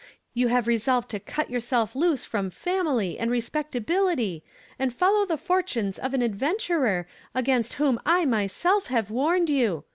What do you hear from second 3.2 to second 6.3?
respectability, and follow til.! fortunes of an